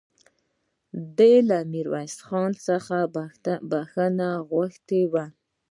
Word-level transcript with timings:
ده 1.17 1.31
له 1.49 1.57
ميرويس 1.71 2.15
خان 2.27 2.51
څخه 2.67 2.97
بخښنه 3.69 4.29
غوښتې 4.49 5.01
وه 5.11 5.25